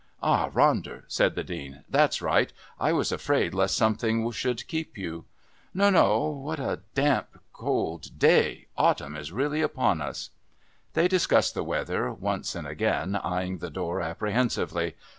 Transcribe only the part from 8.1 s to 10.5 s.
damp day! Autumn is really upon us."